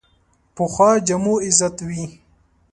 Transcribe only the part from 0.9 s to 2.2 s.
جامو عزت وي